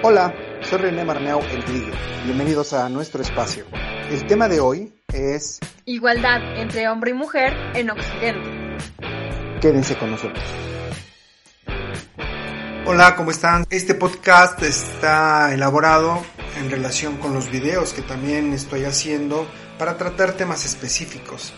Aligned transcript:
Hola, 0.00 0.32
soy 0.60 0.78
René 0.78 1.04
Marneau 1.04 1.40
El 1.40 1.64
Grillo. 1.64 1.92
Bienvenidos 2.24 2.72
a 2.72 2.88
nuestro 2.88 3.20
espacio. 3.20 3.64
El 4.08 4.28
tema 4.28 4.46
de 4.46 4.60
hoy 4.60 4.94
es 5.12 5.58
Igualdad 5.86 6.56
entre 6.56 6.88
hombre 6.88 7.10
y 7.10 7.14
mujer 7.14 7.52
en 7.74 7.90
Occidente. 7.90 8.78
Quédense 9.60 9.98
con 9.98 10.12
nosotros. 10.12 10.44
Hola, 12.86 13.16
¿cómo 13.16 13.32
están? 13.32 13.66
Este 13.70 13.96
podcast 13.96 14.62
está 14.62 15.52
elaborado 15.52 16.22
en 16.60 16.70
relación 16.70 17.16
con 17.16 17.34
los 17.34 17.50
videos 17.50 17.92
que 17.92 18.02
también 18.02 18.52
estoy 18.52 18.84
haciendo 18.84 19.48
para 19.80 19.96
tratar 19.96 20.34
temas 20.34 20.64
específicos. 20.64 21.52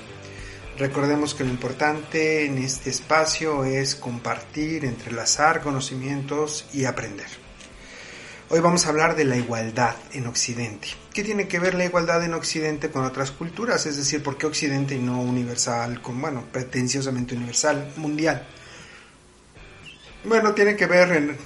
Recordemos 0.79 1.34
que 1.34 1.45
lo 1.45 1.50
importante 1.50 2.46
en 2.46 2.57
este 2.57 2.88
espacio 2.88 3.66
es 3.66 3.95
compartir, 3.95 4.86
entrelazar 4.86 5.61
conocimientos 5.61 6.64
y 6.72 6.86
aprender. 6.86 7.50
Hoy 8.53 8.59
vamos 8.59 8.85
a 8.85 8.89
hablar 8.89 9.14
de 9.14 9.25
la 9.25 9.36
igualdad 9.36 9.95
en 10.13 10.27
Occidente. 10.27 10.89
¿Qué 11.14 11.22
tiene 11.22 11.46
que 11.46 11.61
ver 11.61 11.75
la 11.75 11.85
igualdad 11.85 12.25
en 12.25 12.35
Occidente 12.35 12.91
con 12.91 13.04
otras 13.04 13.31
culturas? 13.31 13.86
Es 13.86 13.96
decir, 13.96 14.25
¿por 14.25 14.36
qué 14.36 14.46
Occidente 14.46 14.96
y 14.96 14.99
no 14.99 15.22
universal, 15.22 16.03
con, 16.03 16.21
bueno, 16.21 16.43
pretenciosamente 16.50 17.36
universal, 17.36 17.93
mundial? 17.94 18.44
Bueno, 20.25 20.53
tiene 20.53 20.75
que 20.75 20.86
ver 20.86 21.13
en 21.13 21.36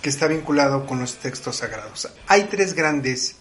que 0.00 0.08
está 0.08 0.28
vinculado 0.28 0.86
con 0.86 1.00
los 1.00 1.16
textos 1.16 1.56
sagrados. 1.56 2.08
Hay 2.28 2.44
tres 2.44 2.74
grandes 2.74 3.34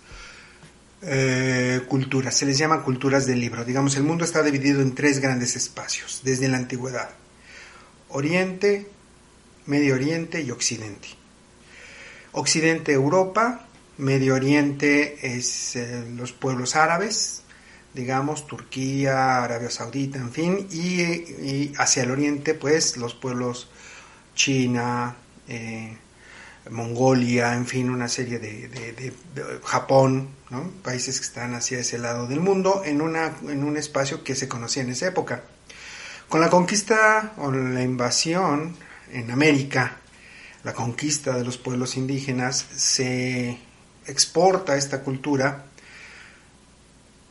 eh, 1.03 1.81
culturas, 1.87 2.35
se 2.35 2.47
les 2.47 2.57
llama 2.57 2.81
culturas 2.81 3.27
del 3.27 3.39
libro. 3.39 3.63
Digamos, 3.63 3.95
el 3.95 4.05
mundo 4.05 4.25
está 4.25 4.41
dividido 4.41 4.81
en 4.81 4.95
tres 4.95 5.19
grandes 5.19 5.55
espacios 5.55 6.21
desde 6.23 6.47
la 6.47 6.57
antigüedad. 6.57 7.11
Oriente, 8.09 8.89
Medio 9.67 9.93
Oriente 9.93 10.41
y 10.41 10.49
Occidente. 10.49 11.16
Occidente 12.31 12.91
Europa, 12.91 13.67
Medio 13.97 14.35
Oriente 14.35 15.17
es 15.35 15.75
eh, 15.75 16.05
los 16.15 16.31
pueblos 16.31 16.75
árabes, 16.75 17.43
digamos 17.93 18.45
Turquía, 18.45 19.43
Arabia 19.43 19.71
Saudita, 19.71 20.19
en 20.19 20.31
fin, 20.31 20.67
y, 20.71 21.73
hacia 21.77 22.03
el 22.03 22.11
oriente 22.11 22.53
pues 22.53 22.97
los 22.97 23.15
pueblos 23.15 23.69
China, 24.35 25.15
eh, 25.47 25.97
Mongolia, 26.69 27.55
en 27.55 27.65
fin, 27.65 27.89
una 27.89 28.07
serie 28.07 28.39
de, 28.39 29.13
Japón, 29.63 30.29
países 30.83 31.19
que 31.19 31.25
están 31.25 31.55
hacia 31.55 31.79
ese 31.79 31.97
lado 31.97 32.27
del 32.27 32.39
mundo, 32.39 32.83
en, 32.85 33.01
una, 33.01 33.33
en 33.47 33.63
un 33.63 33.77
espacio 33.77 34.23
que 34.23 34.35
se 34.35 34.47
conocía 34.47 34.83
en 34.83 34.89
esa 34.89 35.07
época. 35.07 35.43
Con 36.29 36.41
la 36.41 36.49
conquista 36.49 37.33
o 37.37 37.51
la 37.51 37.81
invasión 37.81 38.75
en 39.11 39.31
América 39.31 39.97
la 40.67 40.73
conquista 40.73 41.37
de 41.37 41.45
los 41.45 41.57
pueblos 41.57 41.95
indígenas, 41.95 42.65
se 42.75 43.57
exporta 44.05 44.75
esta 44.75 44.99
cultura 44.99 45.63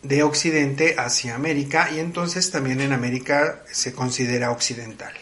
de 0.03 0.23
Occidente 0.23 0.95
hacia 0.97 1.35
América 1.35 1.91
y 1.95 1.99
entonces 1.99 2.51
también 2.51 2.81
en 2.81 2.95
América 2.95 3.63
se 3.71 3.93
considera 3.93 4.53
occidental. 4.53 5.13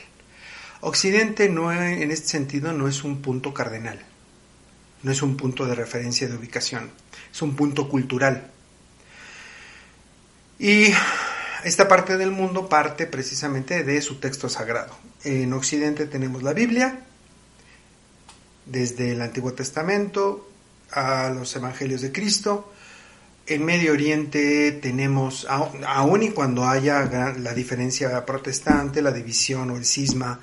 Occidente 0.81 1.49
no, 1.49 1.73
en 1.73 2.13
este 2.13 2.29
sentido 2.29 2.73
no 2.73 2.87
es 2.87 3.03
un 3.03 3.21
punto 3.21 3.53
cardenal, 3.53 3.99
no 5.03 5.11
es 5.11 5.21
un 5.21 5.37
punto 5.37 5.67
de 5.67 5.75
referencia 5.75 6.29
de 6.29 6.37
ubicación, 6.37 6.93
es 7.33 7.43
un 7.43 7.57
punto 7.57 7.89
cultural. 7.89 8.49
Y 10.61 10.93
esta 11.65 11.89
parte 11.89 12.17
del 12.17 12.31
mundo 12.31 12.69
parte 12.69 13.09
precisamente 13.09 13.83
de 13.83 14.01
su 14.03 14.21
texto 14.21 14.49
sagrado. 14.49 14.97
En 15.25 15.53
Occidente 15.53 16.07
tenemos 16.07 16.45
la 16.45 16.53
Biblia, 16.53 17.01
desde 18.67 19.13
el 19.13 19.23
Antiguo 19.23 19.53
Testamento 19.53 20.49
a 20.91 21.31
los 21.31 21.55
Evangelios 21.57 22.01
de 22.01 22.13
Cristo. 22.13 22.73
En 23.47 23.65
Medio 23.65 23.93
Oriente 23.93 24.73
tenemos, 24.73 25.47
aun 25.49 26.23
y 26.23 26.31
cuando 26.31 26.67
haya 26.67 27.05
la 27.39 27.53
diferencia 27.53 28.25
protestante, 28.25 29.03
la 29.03 29.13
división 29.13 29.71
o 29.71 29.77
el 29.77 29.85
cisma 29.85 30.41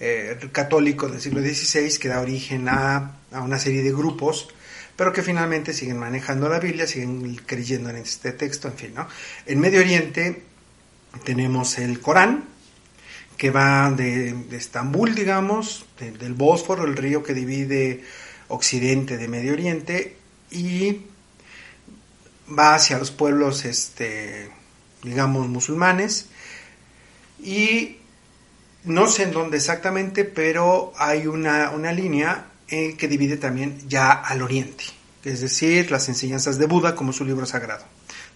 eh, 0.00 0.36
católico 0.50 1.08
del 1.08 1.20
siglo 1.20 1.40
XVI, 1.42 1.98
que 1.98 2.08
da 2.08 2.20
origen 2.20 2.68
a, 2.68 3.18
a, 3.30 3.42
una 3.42 3.58
serie 3.58 3.82
de 3.82 3.92
grupos, 3.92 4.48
pero 4.96 5.12
que 5.12 5.22
finalmente 5.22 5.72
siguen 5.72 5.98
manejando 5.98 6.48
la 6.48 6.58
Biblia, 6.58 6.86
siguen 6.88 7.36
creyendo 7.46 7.90
en 7.90 7.96
este 7.96 8.32
texto, 8.32 8.66
en 8.66 8.74
fin, 8.74 8.94
¿no? 8.94 9.06
En 9.46 9.60
Medio 9.60 9.80
Oriente 9.80 10.42
tenemos 11.24 11.78
el 11.78 12.00
Corán, 12.00 12.49
que 13.40 13.50
va 13.50 13.90
de, 13.90 14.36
Estambul, 14.50 15.14
digamos, 15.14 15.86
del 15.98 16.34
Bósforo, 16.34 16.84
el 16.84 16.94
río 16.94 17.22
que 17.22 17.32
divide 17.32 18.04
Occidente 18.48 19.16
de 19.16 19.28
Medio 19.28 19.54
Oriente, 19.54 20.18
y 20.50 21.06
va 22.46 22.74
hacia 22.74 22.98
los 22.98 23.10
pueblos, 23.10 23.64
este, 23.64 24.50
digamos, 25.02 25.48
musulmanes, 25.48 26.26
y 27.42 27.96
no 28.84 29.06
sé 29.06 29.22
en 29.22 29.32
dónde 29.32 29.56
exactamente, 29.56 30.26
pero 30.26 30.92
hay 30.98 31.26
una, 31.26 31.70
una 31.70 31.92
línea 31.92 32.48
eh, 32.68 32.94
que 32.98 33.08
divide 33.08 33.38
también 33.38 33.88
ya 33.88 34.12
al 34.12 34.42
oriente, 34.42 34.84
es 35.24 35.40
decir, 35.40 35.90
las 35.90 36.10
enseñanzas 36.10 36.58
de 36.58 36.66
Buda 36.66 36.94
como 36.94 37.14
su 37.14 37.24
libro 37.24 37.46
sagrado. 37.46 37.86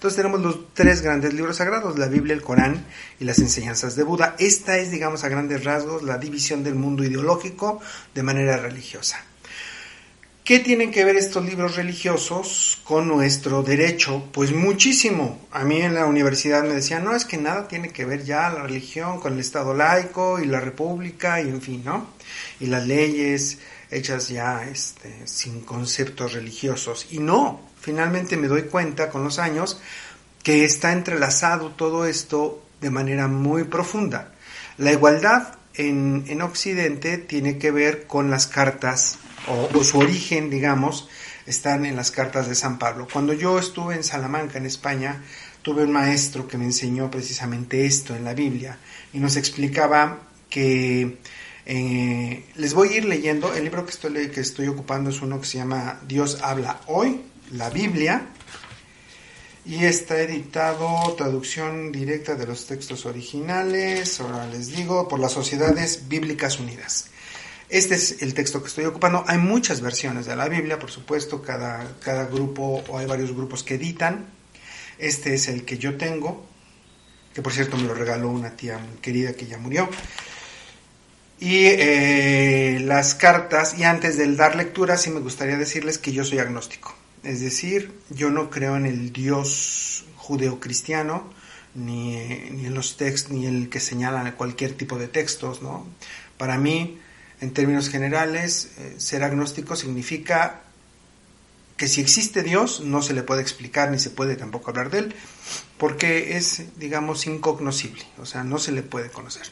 Entonces 0.04 0.22
tenemos 0.22 0.42
los 0.42 0.74
tres 0.74 1.00
grandes 1.00 1.32
libros 1.32 1.56
sagrados, 1.56 1.98
la 1.98 2.08
Biblia, 2.08 2.34
el 2.34 2.42
Corán 2.42 2.84
y 3.18 3.24
las 3.24 3.38
enseñanzas 3.38 3.96
de 3.96 4.02
Buda. 4.02 4.36
Esta 4.38 4.76
es, 4.76 4.90
digamos, 4.90 5.24
a 5.24 5.30
grandes 5.30 5.64
rasgos 5.64 6.02
la 6.02 6.18
división 6.18 6.62
del 6.62 6.74
mundo 6.74 7.04
ideológico 7.04 7.80
de 8.14 8.22
manera 8.22 8.58
religiosa. 8.58 9.24
¿Qué 10.44 10.58
tienen 10.58 10.90
que 10.90 11.06
ver 11.06 11.16
estos 11.16 11.46
libros 11.46 11.76
religiosos 11.76 12.82
con 12.84 13.08
nuestro 13.08 13.62
derecho? 13.62 14.28
Pues 14.30 14.52
muchísimo. 14.52 15.48
A 15.50 15.64
mí 15.64 15.80
en 15.80 15.94
la 15.94 16.04
universidad 16.04 16.64
me 16.64 16.74
decían, 16.74 17.02
no, 17.02 17.16
es 17.16 17.24
que 17.24 17.38
nada 17.38 17.66
tiene 17.66 17.88
que 17.88 18.04
ver 18.04 18.24
ya 18.24 18.50
la 18.50 18.64
religión 18.64 19.20
con 19.20 19.32
el 19.32 19.40
Estado 19.40 19.72
laico 19.72 20.38
y 20.38 20.44
la 20.44 20.60
república 20.60 21.40
y 21.40 21.48
en 21.48 21.62
fin, 21.62 21.82
¿no? 21.82 22.08
Y 22.60 22.66
las 22.66 22.86
leyes 22.86 23.56
hechas 23.90 24.28
ya 24.28 24.68
este, 24.68 25.26
sin 25.26 25.62
conceptos 25.62 26.34
religiosos. 26.34 27.06
Y 27.10 27.20
no, 27.20 27.72
finalmente 27.84 28.38
me 28.38 28.48
doy 28.48 28.62
cuenta 28.62 29.10
con 29.10 29.24
los 29.24 29.38
años 29.38 29.78
que 30.42 30.64
está 30.64 30.92
entrelazado 30.92 31.70
todo 31.70 32.06
esto 32.06 32.62
de 32.80 32.88
manera 32.88 33.28
muy 33.28 33.64
profunda. 33.64 34.32
La 34.78 34.92
igualdad 34.92 35.54
en, 35.74 36.24
en 36.28 36.40
Occidente 36.40 37.18
tiene 37.18 37.58
que 37.58 37.70
ver 37.70 38.06
con 38.06 38.30
las 38.30 38.46
cartas, 38.46 39.18
o, 39.48 39.84
su 39.84 39.98
origen, 39.98 40.48
digamos, 40.48 41.08
están 41.46 41.84
en 41.84 41.94
las 41.94 42.10
cartas 42.10 42.48
de 42.48 42.54
San 42.54 42.78
Pablo. 42.78 43.06
Cuando 43.12 43.34
yo 43.34 43.58
estuve 43.58 43.94
en 43.94 44.02
Salamanca, 44.02 44.56
en 44.56 44.64
España, 44.64 45.22
tuve 45.60 45.84
un 45.84 45.92
maestro 45.92 46.48
que 46.48 46.56
me 46.56 46.64
enseñó 46.64 47.10
precisamente 47.10 47.84
esto 47.84 48.16
en 48.16 48.24
la 48.24 48.32
Biblia 48.32 48.78
y 49.12 49.18
nos 49.18 49.36
explicaba 49.36 50.20
que 50.48 51.18
eh, 51.66 52.44
les 52.56 52.72
voy 52.72 52.88
a 52.88 52.96
ir 52.96 53.04
leyendo, 53.04 53.52
el 53.52 53.64
libro 53.64 53.84
que 53.84 53.90
estoy, 53.90 54.28
que 54.28 54.40
estoy 54.40 54.68
ocupando 54.68 55.10
es 55.10 55.20
uno 55.20 55.40
que 55.40 55.46
se 55.46 55.58
llama 55.58 56.00
Dios 56.06 56.38
habla 56.42 56.80
hoy, 56.86 57.20
la 57.52 57.70
Biblia, 57.70 58.26
y 59.66 59.84
está 59.84 60.20
editado 60.20 61.14
traducción 61.16 61.90
directa 61.90 62.34
de 62.34 62.46
los 62.46 62.66
textos 62.66 63.06
originales, 63.06 64.20
ahora 64.20 64.46
les 64.46 64.68
digo, 64.68 65.08
por 65.08 65.18
las 65.18 65.32
Sociedades 65.32 66.08
Bíblicas 66.08 66.58
Unidas. 66.58 67.06
Este 67.70 67.94
es 67.94 68.20
el 68.20 68.34
texto 68.34 68.60
que 68.60 68.68
estoy 68.68 68.84
ocupando. 68.84 69.24
Hay 69.26 69.38
muchas 69.38 69.80
versiones 69.80 70.26
de 70.26 70.36
la 70.36 70.48
Biblia, 70.48 70.78
por 70.78 70.90
supuesto, 70.90 71.40
cada, 71.40 71.96
cada 72.00 72.26
grupo 72.26 72.84
o 72.88 72.98
hay 72.98 73.06
varios 73.06 73.32
grupos 73.32 73.62
que 73.62 73.74
editan. 73.76 74.26
Este 74.98 75.34
es 75.34 75.48
el 75.48 75.64
que 75.64 75.78
yo 75.78 75.96
tengo, 75.96 76.46
que 77.32 77.40
por 77.40 77.52
cierto 77.52 77.76
me 77.78 77.84
lo 77.84 77.94
regaló 77.94 78.28
una 78.28 78.50
tía 78.50 78.78
muy 78.78 78.98
querida 78.98 79.32
que 79.32 79.46
ya 79.46 79.56
murió. 79.56 79.88
Y 81.40 81.64
eh, 81.66 82.80
las 82.84 83.14
cartas, 83.14 83.78
y 83.78 83.84
antes 83.84 84.18
de 84.18 84.32
dar 84.36 84.56
lectura, 84.56 84.98
sí 84.98 85.10
me 85.10 85.20
gustaría 85.20 85.56
decirles 85.56 85.98
que 85.98 86.12
yo 86.12 86.22
soy 86.22 86.38
agnóstico. 86.38 86.94
Es 87.24 87.40
decir, 87.40 87.92
yo 88.10 88.30
no 88.30 88.50
creo 88.50 88.76
en 88.76 88.86
el 88.86 89.12
Dios 89.12 90.04
judeocristiano, 90.16 91.32
ni, 91.74 92.16
ni 92.50 92.66
en 92.66 92.74
los 92.74 92.96
textos, 92.96 93.32
ni 93.32 93.46
en 93.46 93.56
el 93.56 93.68
que 93.68 93.80
señalan 93.80 94.30
cualquier 94.32 94.74
tipo 94.74 94.98
de 94.98 95.08
textos, 95.08 95.62
¿no? 95.62 95.86
Para 96.38 96.58
mí, 96.58 96.98
en 97.40 97.52
términos 97.52 97.88
generales, 97.88 98.72
eh, 98.78 98.94
ser 98.98 99.24
agnóstico 99.24 99.76
significa 99.76 100.60
que 101.76 101.88
si 101.88 102.00
existe 102.00 102.42
Dios, 102.42 102.80
no 102.80 103.02
se 103.02 103.14
le 103.14 103.22
puede 103.22 103.42
explicar 103.42 103.90
ni 103.90 103.98
se 103.98 104.10
puede 104.10 104.36
tampoco 104.36 104.70
hablar 104.70 104.90
de 104.90 104.98
él, 105.00 105.14
porque 105.78 106.36
es, 106.36 106.78
digamos, 106.78 107.26
incognoscible, 107.26 108.04
o 108.18 108.26
sea, 108.26 108.44
no 108.44 108.58
se 108.58 108.72
le 108.72 108.82
puede 108.82 109.10
conocer. 109.10 109.46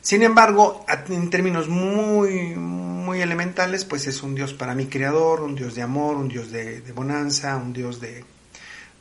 Sin 0.00 0.22
embargo, 0.22 0.84
en 1.08 1.30
términos 1.30 1.68
muy, 1.68 2.54
muy 2.54 3.20
elementales, 3.20 3.84
pues 3.84 4.06
es 4.06 4.22
un 4.22 4.34
Dios 4.34 4.54
para 4.54 4.74
mí 4.74 4.86
creador, 4.86 5.42
un 5.42 5.54
Dios 5.54 5.74
de 5.74 5.82
amor, 5.82 6.16
un 6.16 6.28
Dios 6.28 6.50
de, 6.50 6.80
bonanza, 6.94 7.56
un 7.56 7.72
Dios 7.72 8.00
de... 8.00 8.24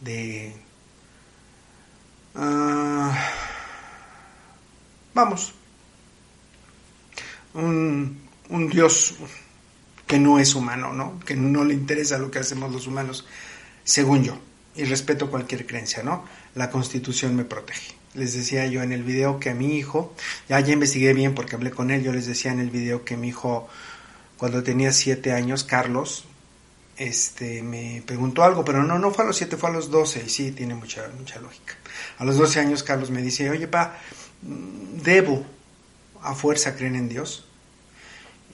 de 0.02 0.54
uh, 2.36 3.12
vamos, 5.14 5.54
un, 7.54 8.22
un 8.50 8.70
Dios 8.70 9.16
que 10.08 10.18
no 10.18 10.40
es 10.40 10.56
humano, 10.56 10.94
¿no? 10.94 11.20
Que 11.20 11.36
no 11.36 11.64
le 11.66 11.74
interesa 11.74 12.18
lo 12.18 12.32
que 12.32 12.40
hacemos 12.40 12.72
los 12.72 12.88
humanos, 12.88 13.26
según 13.84 14.24
yo. 14.24 14.38
Y 14.76 14.86
respeto 14.86 15.30
cualquier 15.30 15.66
creencia, 15.66 16.02
¿no? 16.02 16.26
La 16.56 16.70
Constitución 16.70 17.36
me 17.36 17.44
protege. 17.44 17.97
Les 18.18 18.34
decía 18.34 18.66
yo 18.66 18.82
en 18.82 18.92
el 18.92 19.04
video 19.04 19.40
que 19.40 19.52
a 19.52 19.54
mi 19.54 19.78
hijo, 19.78 20.14
ya, 20.50 20.60
ya 20.60 20.74
investigué 20.74 21.14
bien 21.14 21.36
porque 21.36 21.56
hablé 21.56 21.72
con 21.72 21.92
él, 21.92 22.04
yo 22.04 22.12
les 22.12 22.26
decía 22.26 22.52
en 22.52 22.60
el 22.60 22.72
video 22.72 23.06
que 23.06 23.16
mi 23.16 23.30
hijo, 23.30 23.70
cuando 24.38 24.64
tenía 24.64 24.92
siete 24.92 25.32
años, 25.34 25.64
Carlos, 25.64 26.26
este, 26.98 27.62
me 27.62 28.02
preguntó 28.06 28.44
algo, 28.44 28.66
pero 28.66 28.84
no, 28.84 28.98
no 28.98 29.12
fue 29.12 29.24
a 29.24 29.28
los 29.28 29.38
siete, 29.38 29.56
fue 29.56 29.70
a 29.70 29.74
los 29.74 29.92
doce, 29.92 30.24
y 30.26 30.30
sí, 30.30 30.52
tiene 30.52 30.74
mucha, 30.74 31.08
mucha 31.18 31.40
lógica. 31.40 31.76
A 32.18 32.26
los 32.26 32.38
doce 32.38 32.60
años 32.60 32.82
Carlos 32.82 33.12
me 33.12 33.22
dice, 33.22 33.50
oye, 33.52 33.68
pa, 33.68 33.98
¿debo 34.42 35.46
a 36.24 36.34
fuerza 36.34 36.76
creer 36.76 36.96
en 36.96 37.10
Dios? 37.10 37.47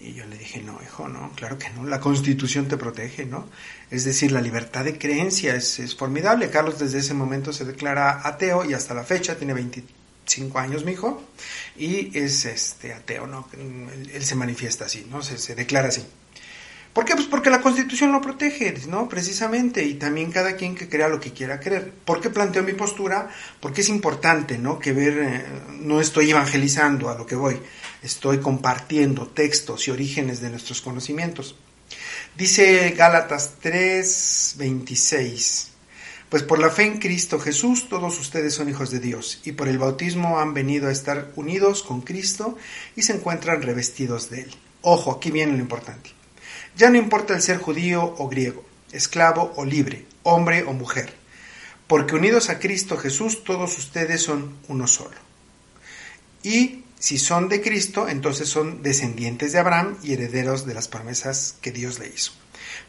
Y 0.04 0.14
yo 0.14 0.26
le 0.26 0.38
dije, 0.38 0.62
no, 0.62 0.78
hijo, 0.84 1.08
no, 1.08 1.32
claro 1.34 1.58
que 1.58 1.70
no, 1.70 1.86
la 1.86 2.02
constitución 2.02 2.68
te 2.68 2.76
protege, 2.76 3.26
¿no? 3.26 3.48
Es 3.90 4.04
decir, 4.04 4.34
la 4.34 4.42
libertad 4.42 4.84
de 4.84 4.98
creencia 4.98 5.56
es, 5.56 5.80
es 5.80 5.96
formidable. 5.96 6.50
Carlos 6.50 6.78
desde 6.78 7.00
ese 7.00 7.14
momento 7.14 7.54
se 7.54 7.64
declara 7.64 8.28
ateo 8.28 8.66
y 8.66 8.74
hasta 8.74 8.94
la 8.94 9.06
fecha 9.06 9.38
tiene 9.38 9.54
25 9.54 10.60
años, 10.60 10.84
mi 10.84 10.92
hijo, 10.92 11.24
y 11.78 12.18
es 12.18 12.44
este 12.44 12.94
ateo, 12.94 13.28
¿no? 13.28 13.48
Él, 13.54 14.26
se 14.26 14.36
manifiesta 14.36 14.86
así, 14.86 15.08
¿no? 15.10 15.22
Se 15.22 15.56
declara 15.56 15.88
así. 15.88 16.04
¿Por 16.94 17.06
qué? 17.06 17.16
Pues 17.16 17.26
porque 17.26 17.50
la 17.50 17.60
Constitución 17.60 18.12
lo 18.12 18.22
protege, 18.22 18.76
¿no? 18.88 19.10
Precisamente, 19.10 19.84
y 19.84 19.96
también 19.96 20.32
cada 20.32 20.56
quien 20.56 20.76
que 20.76 20.88
crea 20.88 21.10
lo 21.10 21.20
que 21.20 21.34
quiera 21.34 21.60
creer. 21.60 21.92
¿Por 22.06 22.22
qué 22.22 22.30
planteo 22.30 22.62
mi 22.62 22.74
postura? 22.74 23.30
Porque 23.60 23.82
es 23.82 23.90
importante, 23.90 24.60
¿no? 24.60 24.78
Que 24.78 24.94
ver, 24.94 25.18
eh, 25.18 25.46
no 25.72 26.00
estoy 26.00 26.30
evangelizando 26.30 27.10
a 27.10 27.18
lo 27.18 27.26
que 27.26 27.36
voy, 27.36 27.60
estoy 28.04 28.38
compartiendo 28.40 29.28
textos 29.28 29.88
y 29.88 29.92
orígenes 29.92 30.40
de 30.40 30.52
nuestros 30.52 30.82
conocimientos. 30.82 31.56
Dice 32.38 32.92
Gálatas 32.92 33.56
3, 33.60 34.56
26. 34.60 35.70
Pues 36.30 36.44
por 36.44 36.60
la 36.60 36.70
fe 36.70 36.84
en 36.84 37.00
Cristo 37.00 37.40
Jesús 37.40 37.90
todos 37.90 38.20
ustedes 38.20 38.56
son 38.56 38.70
hijos 38.70 38.90
de 38.90 39.00
Dios 39.00 39.40
y 39.46 39.52
por 39.52 39.68
el 39.68 39.78
bautismo 39.78 40.40
han 40.40 40.56
venido 40.56 40.88
a 40.88 40.92
estar 40.92 41.32
unidos 41.36 41.84
con 41.84 42.02
Cristo 42.02 42.58
y 42.96 43.04
se 43.04 43.14
encuentran 43.14 43.62
revestidos 43.62 44.30
de 44.32 44.42
Él. 44.42 44.56
Ojo, 44.82 45.12
aquí 45.12 45.30
viene 45.30 45.54
lo 45.54 45.60
importante. 45.60 46.23
Ya 46.76 46.90
no 46.90 46.98
importa 46.98 47.36
el 47.36 47.42
ser 47.42 47.58
judío 47.58 48.16
o 48.18 48.28
griego, 48.28 48.64
esclavo 48.92 49.54
o 49.56 49.66
libre, 49.66 50.06
hombre 50.24 50.64
o 50.64 50.74
mujer, 50.74 51.14
porque 51.88 52.16
unidos 52.16 52.50
a 52.50 52.60
Cristo 52.60 52.98
Jesús 52.98 53.44
todos 53.44 53.78
ustedes 53.78 54.22
son 54.22 54.58
uno 54.68 54.88
solo. 54.88 55.16
Y 56.42 56.84
si 57.00 57.18
son 57.18 57.50
de 57.50 57.62
Cristo, 57.62 58.08
entonces 58.08 58.48
son 58.50 58.82
descendientes 58.82 59.52
de 59.52 59.60
Abraham 59.60 59.98
y 60.04 60.14
herederos 60.14 60.66
de 60.66 60.74
las 60.74 60.88
promesas 60.88 61.56
que 61.62 61.72
Dios 61.72 62.00
le 62.00 62.08
hizo. 62.08 62.32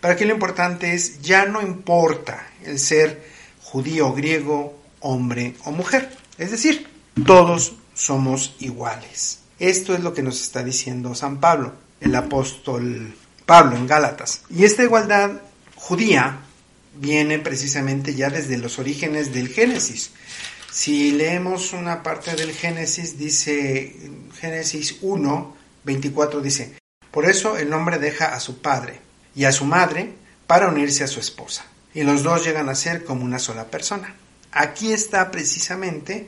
Para 0.00 0.14
aquí 0.14 0.24
lo 0.24 0.34
importante 0.34 0.94
es, 0.94 1.20
ya 1.20 1.46
no 1.46 1.60
importa 1.60 2.46
el 2.64 2.78
ser 2.78 3.24
judío 3.62 4.08
o 4.08 4.14
griego, 4.14 4.78
hombre 5.00 5.56
o 5.64 5.72
mujer. 5.72 6.16
Es 6.38 6.50
decir, 6.50 6.86
todos 7.26 7.74
somos 7.94 8.56
iguales. 8.60 9.40
Esto 9.58 9.94
es 9.94 10.00
lo 10.00 10.14
que 10.14 10.22
nos 10.22 10.40
está 10.40 10.62
diciendo 10.62 11.14
San 11.14 11.40
Pablo, 11.40 11.74
el 12.00 12.14
apóstol 12.14 13.14
Pablo 13.46 13.76
en 13.76 13.86
Gálatas. 13.86 14.42
Y 14.50 14.64
esta 14.64 14.82
igualdad 14.82 15.40
judía 15.74 16.38
viene 16.96 17.38
precisamente 17.38 18.14
ya 18.14 18.30
desde 18.30 18.58
los 18.58 18.78
orígenes 18.78 19.32
del 19.32 19.48
Génesis. 19.48 20.10
Si 20.70 21.12
leemos 21.12 21.72
una 21.72 22.02
parte 22.02 22.34
del 22.34 22.52
Génesis, 22.52 23.18
dice 23.18 23.94
Génesis 24.40 24.96
1, 25.02 25.56
24 25.84 26.40
dice, 26.40 26.74
por 27.10 27.26
eso 27.26 27.56
el 27.56 27.72
hombre 27.72 27.98
deja 27.98 28.34
a 28.34 28.40
su 28.40 28.60
padre 28.60 29.00
y 29.36 29.44
a 29.44 29.52
su 29.52 29.66
madre 29.66 30.14
para 30.46 30.68
unirse 30.68 31.04
a 31.04 31.08
su 31.08 31.20
esposa, 31.20 31.64
y 31.94 32.02
los 32.02 32.22
dos 32.22 32.44
llegan 32.44 32.68
a 32.68 32.74
ser 32.74 33.04
como 33.04 33.24
una 33.24 33.38
sola 33.38 33.66
persona. 33.70 34.16
Aquí 34.50 34.92
está 34.92 35.30
precisamente 35.30 36.26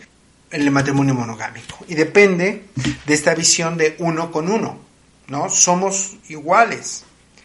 el 0.50 0.70
matrimonio 0.70 1.14
monogámico 1.14 1.84
y 1.88 1.94
depende 1.94 2.66
de 3.04 3.14
esta 3.14 3.34
visión 3.34 3.76
de 3.76 3.96
uno 3.98 4.30
con 4.30 4.48
uno, 4.48 4.85
¿no? 5.28 5.48
Somos 5.48 6.16
iguales. 6.28 7.04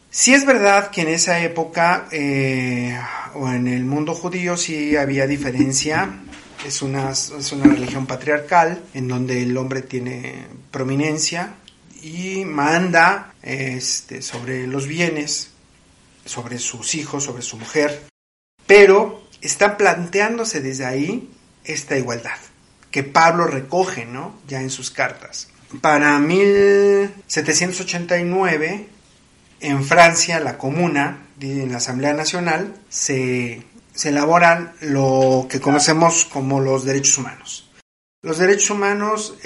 Si 0.10 0.34
es 0.34 0.46
verdad 0.46 0.92
que 0.92 1.02
en 1.02 1.08
esa 1.08 1.42
época 1.42 2.08
eh, 2.12 3.00
o 3.34 3.50
en 3.50 3.68
el 3.68 3.86
mundo 3.86 4.14
judío 4.14 4.58
sí 4.58 4.96
había 4.98 5.26
diferencia, 5.26 6.10
es 6.66 6.82
una, 6.82 7.12
es 7.12 7.52
una 7.52 7.66
religión 7.66 8.06
patriarcal 8.06 8.84
en 8.94 9.08
donde 9.08 9.42
el 9.42 9.56
hombre 9.58 9.82
tiene 9.82 10.48
prominencia 10.70 11.56
y 12.04 12.44
manda 12.46 13.34
este, 13.42 14.22
sobre 14.22 14.68
los 14.68 14.88
bienes, 14.88 15.52
sobre 16.26 16.60
sus 16.60 16.94
hijos, 16.96 17.24
sobre 17.24 17.42
su 17.42 17.58
mujer, 17.58 18.04
pero 18.68 19.24
está 19.42 19.78
planteándose 19.78 20.62
desde 20.62 20.86
ahí 20.86 21.30
esta 21.64 21.98
igualdad 21.98 22.38
que 22.92 23.04
Pablo 23.04 23.48
recoge 23.48 24.06
¿no? 24.06 24.36
ya 24.48 24.62
en 24.62 24.70
sus 24.70 24.92
cartas. 24.92 25.48
Para 25.80 26.20
1789, 26.20 28.88
en 29.62 29.86
Francia, 29.86 30.40
la 30.40 30.58
Comuna, 30.58 31.28
en 31.40 31.72
la 31.72 31.78
Asamblea 31.78 32.14
Nacional, 32.14 32.76
se, 32.90 33.62
se 33.94 34.10
elaboran 34.10 34.74
lo 34.82 35.48
que 35.50 35.62
conocemos 35.62 36.26
como 36.26 36.60
los 36.60 36.84
derechos 36.84 37.20
humanos. 37.20 37.70
Los 38.22 38.38
derechos 38.38 38.72
humanos 38.72 39.38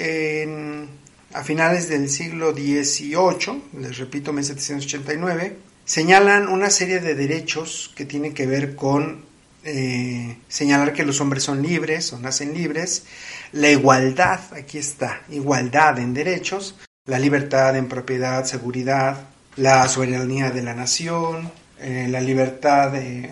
a 1.32 1.44
finales 1.44 1.88
del 1.88 2.08
siglo 2.08 2.52
XVIII, 2.52 3.62
les 3.78 3.98
repito, 3.98 4.32
1789, 4.32 5.58
señalan 5.84 6.48
una 6.48 6.70
serie 6.70 6.98
de 7.00 7.14
derechos 7.14 7.92
que 7.94 8.06
tienen 8.06 8.32
que 8.32 8.46
ver 8.46 8.74
con 8.74 9.25
eh, 9.66 10.38
señalar 10.48 10.92
que 10.92 11.04
los 11.04 11.20
hombres 11.20 11.42
son 11.42 11.60
libres 11.60 12.12
o 12.12 12.18
nacen 12.20 12.54
libres, 12.54 13.04
la 13.52 13.68
igualdad, 13.68 14.40
aquí 14.54 14.78
está, 14.78 15.22
igualdad 15.28 15.98
en 15.98 16.14
derechos, 16.14 16.76
la 17.04 17.18
libertad 17.18 17.76
en 17.76 17.88
propiedad, 17.88 18.44
seguridad, 18.44 19.28
la 19.56 19.88
soberanía 19.88 20.50
de 20.50 20.62
la 20.62 20.74
nación, 20.74 21.50
eh, 21.80 22.06
la 22.08 22.20
libertad 22.20 22.92
de... 22.92 23.30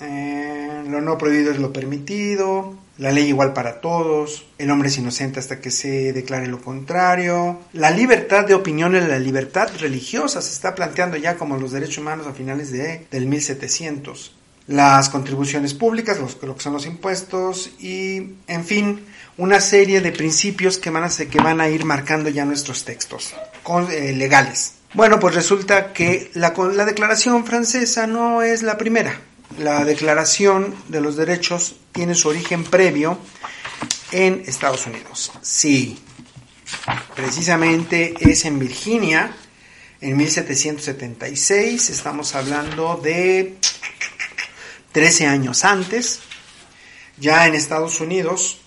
Eh, 0.00 0.82
lo 0.88 1.00
no 1.00 1.16
prohibido 1.16 1.52
es 1.52 1.60
lo 1.60 1.72
permitido, 1.72 2.76
la 2.98 3.12
ley 3.12 3.28
igual 3.28 3.52
para 3.52 3.80
todos, 3.80 4.46
el 4.58 4.70
hombre 4.72 4.88
es 4.88 4.98
inocente 4.98 5.38
hasta 5.38 5.60
que 5.60 5.70
se 5.70 6.12
declare 6.12 6.48
lo 6.48 6.60
contrario, 6.60 7.60
la 7.72 7.92
libertad 7.92 8.44
de 8.44 8.54
opinión 8.54 8.96
y 8.96 9.00
la 9.00 9.20
libertad 9.20 9.70
religiosa 9.78 10.42
se 10.42 10.50
está 10.50 10.74
planteando 10.74 11.16
ya 11.18 11.36
como 11.36 11.56
los 11.56 11.70
derechos 11.70 11.98
humanos 11.98 12.26
a 12.26 12.32
finales 12.32 12.72
de, 12.72 13.06
del 13.12 13.26
1700 13.26 14.41
las 14.66 15.08
contribuciones 15.08 15.74
públicas, 15.74 16.18
los, 16.18 16.40
lo 16.42 16.54
que 16.54 16.62
son 16.62 16.72
los 16.72 16.86
impuestos 16.86 17.70
y, 17.80 18.34
en 18.46 18.64
fin, 18.64 19.04
una 19.36 19.60
serie 19.60 20.00
de 20.00 20.12
principios 20.12 20.78
que 20.78 20.90
van 20.90 21.04
a, 21.04 21.08
que 21.08 21.38
van 21.40 21.60
a 21.60 21.68
ir 21.68 21.84
marcando 21.84 22.28
ya 22.28 22.44
nuestros 22.44 22.84
textos 22.84 23.34
eh, 23.90 24.12
legales. 24.12 24.74
Bueno, 24.94 25.18
pues 25.18 25.34
resulta 25.34 25.92
que 25.92 26.30
la, 26.34 26.52
la 26.74 26.84
declaración 26.84 27.46
francesa 27.46 28.06
no 28.06 28.42
es 28.42 28.62
la 28.62 28.76
primera. 28.76 29.20
La 29.58 29.84
declaración 29.84 30.74
de 30.88 31.00
los 31.00 31.16
derechos 31.16 31.76
tiene 31.92 32.14
su 32.14 32.28
origen 32.28 32.64
previo 32.64 33.18
en 34.12 34.42
Estados 34.46 34.86
Unidos. 34.86 35.32
Sí, 35.42 35.98
precisamente 37.14 38.14
es 38.20 38.44
en 38.44 38.58
Virginia, 38.58 39.34
en 40.00 40.16
1776, 40.16 41.90
estamos 41.90 42.34
hablando 42.34 43.00
de 43.02 43.56
13 44.92 45.26
años 45.26 45.64
antes, 45.64 46.20
ya 47.18 47.46
en 47.46 47.54
Estados 47.54 48.00
Unidos, 48.00 48.60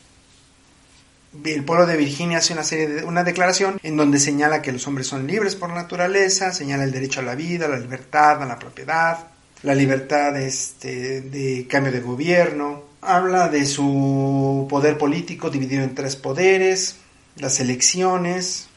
el 1.43 1.63
pueblo 1.63 1.85
de 1.85 1.97
Virginia 1.97 2.37
hace 2.37 2.53
una 2.53 2.63
serie 2.63 2.87
de 2.87 3.03
una 3.03 3.23
declaración 3.23 3.79
en 3.83 3.97
donde 3.97 4.19
señala 4.19 4.61
que 4.61 4.71
los 4.71 4.87
hombres 4.87 5.07
son 5.07 5.27
libres 5.27 5.55
por 5.55 5.69
naturaleza, 5.69 6.51
señala 6.51 6.83
el 6.83 6.91
derecho 6.91 7.19
a 7.19 7.23
la 7.23 7.35
vida, 7.35 7.67
la 7.67 7.79
libertad, 7.79 8.41
a 8.41 8.45
la 8.45 8.57
propiedad, 8.57 9.27
la 9.63 9.75
libertad 9.75 10.39
este, 10.39 11.21
de 11.21 11.67
cambio 11.67 11.91
de 11.91 11.99
gobierno, 12.01 12.83
habla 13.01 13.49
de 13.49 13.65
su 13.65 14.67
poder 14.69 14.97
político 14.97 15.49
dividido 15.49 15.83
en 15.83 15.95
tres 15.95 16.15
poderes, 16.15 16.97
las 17.37 17.59
elecciones, 17.59 18.67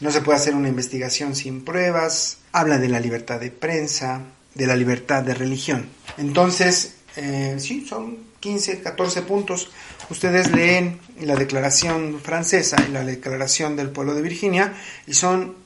no 0.00 0.10
se 0.10 0.20
puede 0.20 0.38
hacer 0.38 0.54
una 0.54 0.68
investigación 0.68 1.34
sin 1.34 1.64
pruebas, 1.64 2.38
habla 2.52 2.78
de 2.78 2.88
la 2.88 3.00
libertad 3.00 3.40
de 3.40 3.50
prensa, 3.50 4.22
de 4.54 4.66
la 4.66 4.76
libertad 4.76 5.22
de 5.22 5.34
religión. 5.34 5.88
Entonces, 6.16 6.97
eh, 7.16 7.56
sí, 7.58 7.86
son 7.86 8.18
15, 8.40 8.80
14 8.80 9.22
puntos. 9.22 9.70
Ustedes 10.10 10.50
leen 10.52 11.00
la 11.20 11.36
declaración 11.36 12.20
francesa 12.20 12.76
y 12.86 12.92
la 12.92 13.04
declaración 13.04 13.76
del 13.76 13.90
pueblo 13.90 14.14
de 14.14 14.22
Virginia 14.22 14.74
y 15.06 15.14
son 15.14 15.56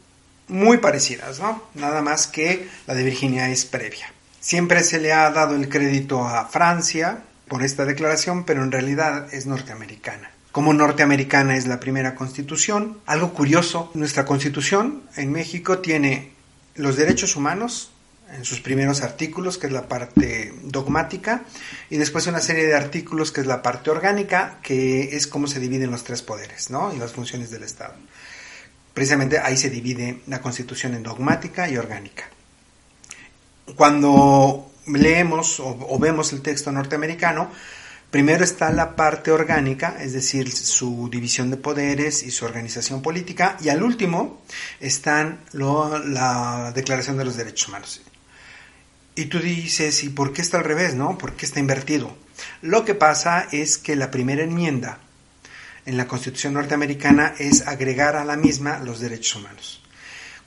muy 0.48 0.78
parecidas, 0.78 1.40
¿no? 1.40 1.62
Nada 1.74 2.02
más 2.02 2.26
que 2.26 2.68
la 2.86 2.94
de 2.94 3.04
Virginia 3.04 3.50
es 3.50 3.64
previa. 3.64 4.12
Siempre 4.40 4.82
se 4.82 4.98
le 4.98 5.12
ha 5.12 5.30
dado 5.30 5.54
el 5.54 5.68
crédito 5.68 6.26
a 6.26 6.46
Francia 6.46 7.22
por 7.48 7.62
esta 7.62 7.84
declaración, 7.84 8.44
pero 8.44 8.64
en 8.64 8.72
realidad 8.72 9.32
es 9.32 9.46
norteamericana. 9.46 10.30
Como 10.50 10.74
norteamericana 10.74 11.56
es 11.56 11.66
la 11.66 11.80
primera 11.80 12.14
constitución, 12.14 12.98
algo 13.06 13.32
curioso, 13.32 13.90
nuestra 13.94 14.24
constitución 14.24 15.02
en 15.16 15.32
México 15.32 15.78
tiene 15.78 16.32
los 16.74 16.96
derechos 16.96 17.36
humanos 17.36 17.91
en 18.32 18.44
sus 18.44 18.60
primeros 18.60 19.02
artículos, 19.02 19.58
que 19.58 19.66
es 19.66 19.72
la 19.72 19.88
parte 19.88 20.54
dogmática, 20.62 21.44
y 21.90 21.96
después 21.96 22.26
una 22.26 22.40
serie 22.40 22.66
de 22.66 22.74
artículos, 22.74 23.30
que 23.30 23.42
es 23.42 23.46
la 23.46 23.62
parte 23.62 23.90
orgánica, 23.90 24.58
que 24.62 25.16
es 25.16 25.26
cómo 25.26 25.46
se 25.46 25.60
dividen 25.60 25.90
los 25.90 26.04
tres 26.04 26.22
poderes 26.22 26.70
¿no? 26.70 26.94
y 26.94 26.98
las 26.98 27.12
funciones 27.12 27.50
del 27.50 27.62
Estado. 27.62 27.94
Precisamente 28.94 29.38
ahí 29.38 29.56
se 29.56 29.70
divide 29.70 30.20
la 30.26 30.40
Constitución 30.40 30.94
en 30.94 31.02
dogmática 31.02 31.68
y 31.68 31.76
orgánica. 31.76 32.24
Cuando 33.76 34.70
leemos 34.86 35.60
o, 35.60 35.98
vemos 35.98 36.32
el 36.32 36.42
texto 36.42 36.72
norteamericano, 36.72 37.50
primero 38.10 38.44
está 38.44 38.70
la 38.70 38.96
parte 38.96 39.30
orgánica, 39.30 39.96
es 40.00 40.12
decir, 40.12 40.50
su 40.50 41.08
división 41.10 41.50
de 41.50 41.56
poderes 41.56 42.22
y 42.22 42.30
su 42.30 42.44
organización 42.44 43.00
política, 43.00 43.56
y 43.60 43.70
al 43.70 43.82
último 43.82 44.42
están 44.80 45.40
la 45.52 46.72
Declaración 46.74 47.16
de 47.16 47.24
los 47.24 47.36
Derechos 47.36 47.68
Humanos. 47.68 48.02
Y 49.14 49.26
tú 49.26 49.40
dices, 49.40 50.04
¿y 50.04 50.08
por 50.08 50.32
qué 50.32 50.42
está 50.42 50.58
al 50.58 50.64
revés, 50.64 50.94
no? 50.94 51.18
¿Por 51.18 51.34
qué 51.34 51.44
está 51.44 51.60
invertido? 51.60 52.16
Lo 52.62 52.84
que 52.84 52.94
pasa 52.94 53.46
es 53.52 53.78
que 53.78 53.96
la 53.96 54.10
primera 54.10 54.42
enmienda 54.42 54.98
en 55.84 55.96
la 55.96 56.06
Constitución 56.06 56.54
norteamericana 56.54 57.34
es 57.38 57.66
agregar 57.66 58.16
a 58.16 58.24
la 58.24 58.36
misma 58.36 58.78
los 58.78 59.00
derechos 59.00 59.36
humanos. 59.36 59.82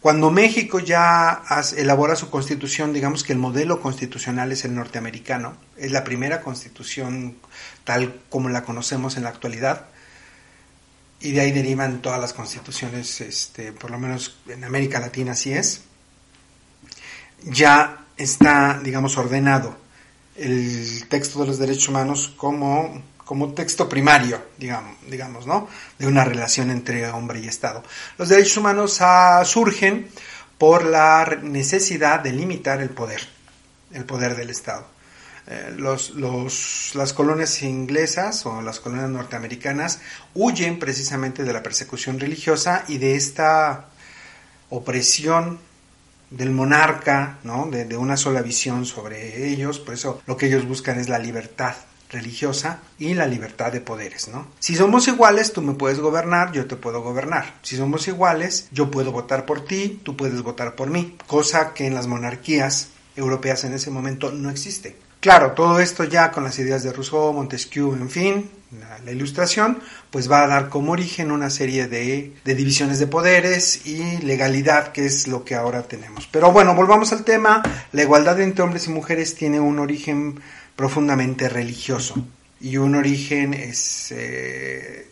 Cuando 0.06 0.30
México 0.30 0.80
ya 0.80 1.42
elabora 1.78 2.16
su 2.16 2.30
constitución, 2.30 2.94
digamos 2.94 3.24
que 3.24 3.34
el 3.34 3.40
modelo 3.40 3.82
constitucional 3.82 4.52
es 4.52 4.64
el 4.64 4.76
norteamericano, 4.76 5.58
es 5.78 5.92
la 5.92 6.04
primera 6.04 6.42
constitución 6.42 7.38
tal 7.84 8.22
como 8.30 8.50
la 8.50 8.64
conocemos 8.64 9.18
en 9.18 9.24
la 9.24 9.30
actualidad, 9.30 9.88
y 11.22 11.32
de 11.32 11.42
ahí 11.42 11.52
derivan 11.52 12.04
todas 12.04 12.22
las 12.22 12.34
constituciones, 12.34 13.20
este, 13.20 13.72
por 13.72 13.90
lo 13.90 13.98
menos 13.98 14.38
en 14.48 14.64
América 14.64 15.00
Latina 15.00 15.32
así 15.32 15.54
es. 15.54 15.82
Ya 17.44 18.05
está, 18.18 18.80
digamos, 18.84 19.18
ordenado 19.18 19.76
el 20.36 21.08
texto 21.08 21.42
de 21.42 21.48
los 21.48 21.60
derechos 21.60 21.88
humanos 21.90 22.34
como, 22.36 23.02
como 23.24 23.54
texto 23.54 23.88
primario, 23.88 24.42
digamos, 24.58 24.98
digamos, 25.10 25.48
¿no? 25.48 25.68
De 25.98 26.08
una 26.08 26.26
relación 26.26 26.72
entre 26.72 27.10
hombre 27.10 27.40
y 27.40 27.48
Estado. 27.48 27.84
Los 28.18 28.30
derechos 28.30 28.58
humanos 28.58 28.98
ah, 29.02 29.44
surgen 29.46 30.10
por 30.58 30.86
la 30.86 31.38
necesidad 31.42 32.20
de 32.20 32.34
limitar 32.34 32.82
el 32.82 32.90
poder, 32.90 33.22
el 33.92 34.06
poder 34.06 34.36
del 34.36 34.50
Estado. 34.50 34.88
Eh, 35.48 35.74
los, 35.78 36.12
los, 36.12 36.92
las 36.96 37.14
colonias 37.14 37.62
inglesas 37.62 38.46
o 38.46 38.62
las 38.62 38.80
colonias 38.80 39.10
norteamericanas 39.10 40.00
huyen 40.34 40.80
precisamente 40.80 41.44
de 41.44 41.54
la 41.54 41.62
persecución 41.62 42.20
religiosa 42.20 42.84
y 42.88 42.98
de 42.98 43.16
esta 43.16 43.86
opresión 44.70 45.60
del 46.30 46.52
monarca, 46.52 47.40
¿no? 47.44 47.68
De, 47.68 47.98
una 47.98 48.18
sola 48.18 48.42
visión 48.42 48.86
sobre 48.86 49.48
ellos, 49.48 49.80
por 49.80 49.94
eso 49.94 50.22
lo 50.26 50.38
que 50.38 50.48
ellos 50.48 50.68
buscan 50.68 51.00
es 51.00 51.10
la 51.10 51.20
libertad 51.20 51.76
religiosa 52.10 52.80
y 53.00 53.14
la 53.14 53.28
libertad 53.28 53.72
de 53.72 53.82
poderes, 53.82 54.28
¿no? 54.28 54.48
Si 54.60 54.76
somos 54.76 55.08
iguales, 55.08 55.54
tú 55.54 55.62
me 55.62 55.74
puedes 55.74 56.00
gobernar, 56.00 56.52
yo 56.52 56.66
te 56.66 56.76
puedo 56.76 57.02
gobernar. 57.02 57.56
Si 57.62 57.76
somos 57.78 58.08
iguales, 58.08 58.68
yo 58.72 58.92
puedo 58.92 59.12
votar 59.12 59.46
por 59.46 59.66
ti, 59.66 60.00
tú 60.04 60.16
puedes 60.16 60.42
votar 60.42 60.76
por 60.76 60.90
mí, 60.90 61.18
cosa 61.28 61.74
que 61.74 61.88
en 61.88 61.94
las 61.96 62.08
monarquías 62.08 62.90
europeas 63.16 63.64
en 63.64 63.74
ese 63.74 63.90
momento 63.90 64.32
no 64.32 64.50
existe. 64.50 64.98
Claro, 65.20 65.54
todo 65.54 65.80
esto 65.80 66.04
ya 66.04 66.32
con 66.32 66.44
las 66.44 66.60
ideas 66.60 66.84
de 66.84 66.94
Rousseau, 66.94 67.34
Montesquieu, 67.34 67.94
en 67.94 68.10
fin, 68.10 68.52
la, 69.04 69.12
ilustración, 69.12 69.80
pues 70.12 70.30
va 70.30 70.44
a 70.44 70.48
dar 70.48 70.70
como 70.70 70.92
origen 70.92 71.32
una 71.32 71.50
serie 71.50 71.88
de, 71.88 72.34
de, 72.44 72.56
divisiones 72.56 73.00
de 73.00 73.08
poderes 73.08 73.86
y 73.86 74.18
legalidad, 74.18 74.92
que 74.92 75.06
es 75.06 75.28
lo 75.28 75.46
que 75.46 75.56
ahora 75.56 75.84
tenemos. 75.84 76.28
Pero 76.32 76.52
bueno, 76.52 76.76
volvamos 76.76 77.14
al 77.14 77.24
tema. 77.24 77.64
La 77.92 78.02
igualdad 78.02 78.40
entre 78.42 78.64
hombres 78.64 78.88
y 78.88 78.90
mujeres 78.90 79.36
tiene 79.36 79.60
un 79.60 79.80
origen 79.80 80.40
profundamente 80.76 81.48
religioso 81.50 82.26
y 82.60 82.78
un 82.78 82.96
origen 82.96 83.54
es, 83.54 84.12
eh, 84.12 85.08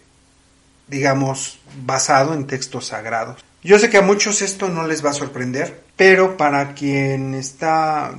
digamos, 0.88 1.60
basado 1.86 2.34
en 2.34 2.48
textos 2.48 2.88
sagrados. 2.88 3.44
Yo 3.64 3.80
sé 3.80 3.90
que 3.90 3.98
a 3.98 4.02
muchos 4.02 4.42
esto 4.42 4.68
no 4.68 4.88
les 4.88 5.06
va 5.06 5.12
a 5.12 5.14
sorprender, 5.14 5.84
pero 5.96 6.36
para 6.36 6.74
quien 6.74 7.34
está 7.34 8.14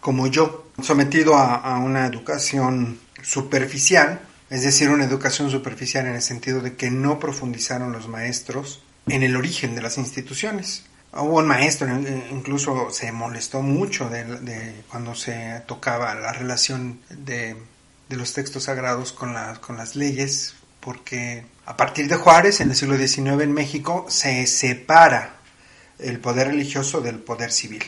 como 0.00 0.26
yo 0.26 0.66
sometido 0.82 1.36
a, 1.36 1.78
una 1.78 2.06
educación 2.06 2.98
superficial, 3.22 4.20
es 4.52 4.60
decir, 4.60 4.90
una 4.90 5.06
educación 5.06 5.50
superficial 5.50 6.06
en 6.06 6.14
el 6.14 6.20
sentido 6.20 6.60
de 6.60 6.76
que 6.76 6.90
no 6.90 7.18
profundizaron 7.18 7.90
los 7.90 8.06
maestros 8.06 8.82
en 9.06 9.22
el 9.22 9.34
origen 9.34 9.74
de 9.74 9.80
las 9.80 9.96
instituciones. 9.96 10.84
Hubo 11.10 11.38
un 11.38 11.46
maestro, 11.46 11.88
incluso 12.30 12.90
se 12.90 13.12
molestó 13.12 13.62
mucho 13.62 14.10
de, 14.10 14.84
cuando 14.90 15.14
se 15.14 15.62
tocaba 15.66 16.14
la 16.14 16.34
relación 16.34 17.00
de, 17.08 17.56
los 18.10 18.34
textos 18.34 18.64
sagrados 18.64 19.14
con, 19.14 19.34
con 19.62 19.78
las 19.78 19.96
leyes, 19.96 20.54
porque 20.80 21.46
a 21.64 21.74
partir 21.78 22.06
de 22.08 22.16
Juárez, 22.16 22.60
en 22.60 22.68
el 22.68 22.76
siglo 22.76 22.98
XIX 22.98 23.40
en 23.40 23.54
México, 23.54 24.04
se 24.10 24.46
separa 24.46 25.36
el 25.98 26.20
poder 26.20 26.48
religioso 26.48 27.00
del 27.00 27.20
poder 27.20 27.52
civil. 27.52 27.84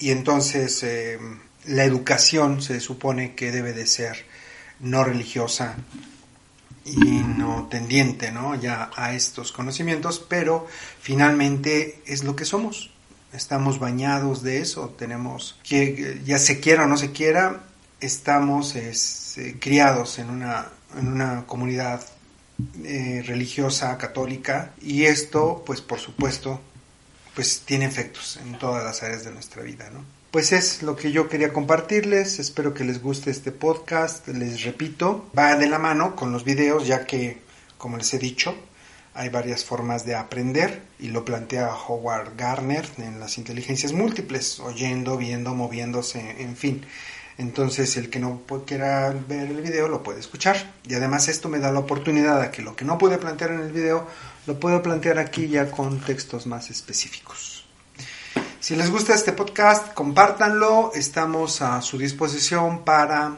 Y 0.00 0.10
entonces 0.10 0.82
eh, 0.82 1.20
la 1.66 1.84
educación 1.84 2.62
se 2.62 2.80
supone 2.80 3.36
que 3.36 3.52
debe 3.52 3.74
de 3.74 3.86
ser 3.86 4.26
no 4.80 5.04
religiosa 5.04 5.76
y 6.84 7.00
no 7.00 7.68
tendiente 7.70 8.32
¿no? 8.32 8.54
ya 8.54 8.90
a 8.96 9.14
estos 9.14 9.52
conocimientos, 9.52 10.24
pero 10.26 10.66
finalmente 11.00 12.02
es 12.06 12.24
lo 12.24 12.36
que 12.36 12.44
somos. 12.44 12.90
Estamos 13.32 13.78
bañados 13.78 14.42
de 14.42 14.60
eso, 14.60 14.88
tenemos, 14.98 15.58
que 15.62 16.20
ya 16.24 16.38
se 16.38 16.58
quiera 16.58 16.84
o 16.84 16.86
no 16.88 16.96
se 16.96 17.12
quiera, 17.12 17.62
estamos 18.00 18.74
eh, 18.74 19.56
criados 19.60 20.18
en 20.18 20.30
una, 20.30 20.68
en 20.98 21.06
una 21.06 21.46
comunidad 21.46 22.04
eh, 22.84 23.22
religiosa 23.24 23.96
católica 23.98 24.72
y 24.82 25.04
esto, 25.04 25.62
pues 25.64 25.80
por 25.80 26.00
supuesto, 26.00 26.60
pues 27.34 27.62
tiene 27.64 27.84
efectos 27.84 28.38
en 28.38 28.58
todas 28.58 28.84
las 28.84 29.02
áreas 29.04 29.24
de 29.24 29.30
nuestra 29.30 29.62
vida, 29.62 29.88
¿no? 29.90 30.19
Pues 30.30 30.52
es 30.52 30.84
lo 30.84 30.94
que 30.94 31.10
yo 31.10 31.28
quería 31.28 31.52
compartirles, 31.52 32.38
espero 32.38 32.72
que 32.72 32.84
les 32.84 33.02
guste 33.02 33.32
este 33.32 33.50
podcast, 33.50 34.28
les 34.28 34.62
repito, 34.62 35.28
va 35.36 35.56
de 35.56 35.68
la 35.68 35.80
mano 35.80 36.14
con 36.14 36.30
los 36.30 36.44
videos 36.44 36.86
ya 36.86 37.04
que, 37.04 37.38
como 37.78 37.96
les 37.96 38.14
he 38.14 38.18
dicho, 38.20 38.54
hay 39.12 39.28
varias 39.28 39.64
formas 39.64 40.06
de 40.06 40.14
aprender 40.14 40.82
y 41.00 41.08
lo 41.08 41.24
plantea 41.24 41.74
Howard 41.74 42.36
Gardner 42.36 42.86
en 42.98 43.18
las 43.18 43.38
inteligencias 43.38 43.92
múltiples, 43.92 44.60
oyendo, 44.60 45.16
viendo, 45.16 45.52
moviéndose, 45.56 46.40
en 46.40 46.56
fin. 46.56 46.86
Entonces 47.36 47.96
el 47.96 48.08
que 48.08 48.20
no 48.20 48.42
quiera 48.64 49.10
ver 49.26 49.50
el 49.50 49.62
video 49.62 49.88
lo 49.88 50.04
puede 50.04 50.20
escuchar 50.20 50.74
y 50.86 50.94
además 50.94 51.26
esto 51.26 51.48
me 51.48 51.58
da 51.58 51.72
la 51.72 51.80
oportunidad 51.80 52.40
de 52.40 52.52
que 52.52 52.62
lo 52.62 52.76
que 52.76 52.84
no 52.84 52.98
pude 52.98 53.18
plantear 53.18 53.50
en 53.50 53.62
el 53.62 53.72
video 53.72 54.06
lo 54.46 54.60
puedo 54.60 54.80
plantear 54.80 55.18
aquí 55.18 55.48
ya 55.48 55.72
con 55.72 55.98
textos 55.98 56.46
más 56.46 56.70
específicos. 56.70 57.59
Si 58.70 58.76
les 58.76 58.88
gusta 58.88 59.14
este 59.14 59.32
podcast, 59.32 59.94
compártanlo. 59.94 60.92
Estamos 60.94 61.60
a 61.60 61.82
su 61.82 61.98
disposición 61.98 62.84
para 62.84 63.36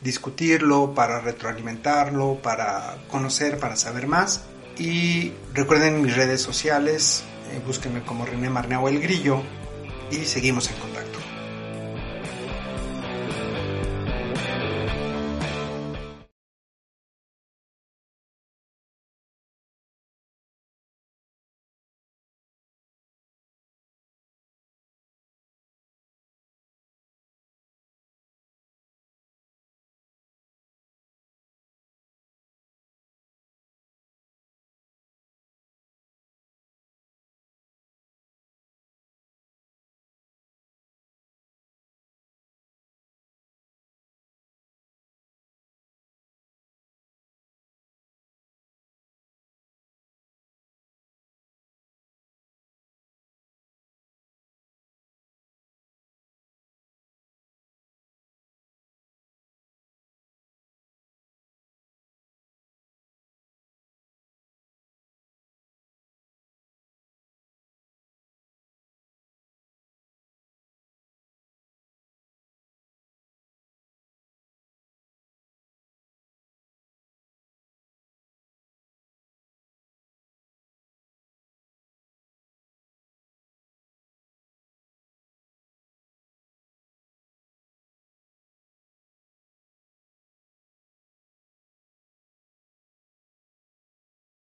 discutirlo, 0.00 0.92
para 0.92 1.20
retroalimentarlo, 1.20 2.40
para 2.42 2.96
conocer, 3.08 3.60
para 3.60 3.76
saber 3.76 4.08
más. 4.08 4.42
Y 4.76 5.34
recuerden 5.54 6.02
mis 6.02 6.16
redes 6.16 6.42
sociales, 6.42 7.22
eh, 7.52 7.62
búsquenme 7.64 8.02
como 8.02 8.26
René 8.26 8.50
Marneau 8.50 8.88
el 8.88 9.00
Grillo 9.00 9.40
y 10.10 10.24
seguimos 10.24 10.68
en 10.68 10.74
contacto. 10.78 11.31